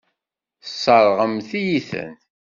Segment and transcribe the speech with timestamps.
[0.63, 2.09] Tesseṛɣemt-iyi-ten.